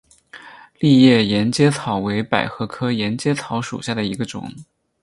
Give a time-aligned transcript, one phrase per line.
[0.79, 4.51] 丽叶沿阶草为百合科沿阶草属下的一个种。